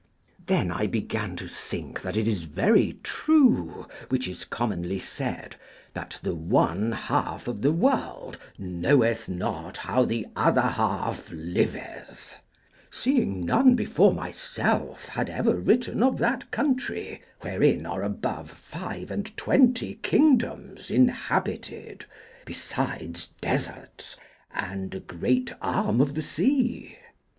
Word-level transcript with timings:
Then 0.47 0.71
I 0.71 0.87
began 0.87 1.35
to 1.35 1.47
think 1.47 2.01
that 2.01 2.17
it 2.17 2.27
is 2.27 2.45
very 2.45 2.97
true 3.03 3.85
which 4.09 4.27
is 4.27 4.45
commonly 4.45 4.97
said, 4.97 5.57
that 5.93 6.19
the 6.23 6.33
one 6.33 6.91
half 6.93 7.47
of 7.47 7.61
the 7.61 7.71
world 7.71 8.39
knoweth 8.57 9.29
not 9.29 9.77
how 9.77 10.03
the 10.05 10.25
other 10.35 10.63
half 10.63 11.29
liveth; 11.29 12.35
seeing 12.89 13.45
none 13.45 13.75
before 13.75 14.11
myself 14.11 15.07
had 15.09 15.29
ever 15.29 15.53
written 15.55 16.01
of 16.01 16.17
that 16.17 16.49
country, 16.49 17.21
wherein 17.41 17.85
are 17.85 18.01
above 18.01 18.49
five 18.49 19.11
and 19.11 19.37
twenty 19.37 19.99
kingdoms 20.01 20.89
inhabited, 20.89 22.05
besides 22.43 23.29
deserts, 23.39 24.17
and 24.51 24.95
a 24.95 24.99
great 24.99 25.53
arm 25.61 26.01
of 26.01 26.15
the 26.15 26.23
sea. 26.23 26.97